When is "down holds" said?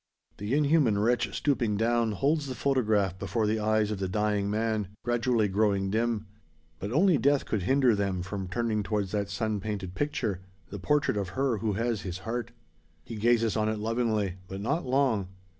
1.77-2.47